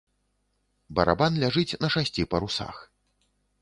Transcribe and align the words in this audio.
Барабан 1.01 1.39
ляжыць 1.45 1.77
на 1.85 1.93
шасці 1.97 2.29
парусах. 2.35 2.85